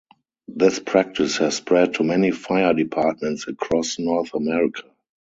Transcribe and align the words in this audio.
This 0.47 0.79
practice 0.79 1.37
has 1.37 1.57
spread 1.57 1.93
to 1.93 2.03
many 2.03 2.31
Fire 2.31 2.73
Departments 2.73 3.47
across 3.47 3.99
North 3.99 4.33
America. 4.33 4.89